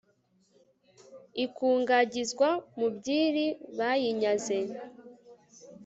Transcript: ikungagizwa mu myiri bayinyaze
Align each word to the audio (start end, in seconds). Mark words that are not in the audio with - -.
ikungagizwa 1.43 2.49
mu 2.77 2.87
myiri 2.95 3.45
bayinyaze 3.77 4.57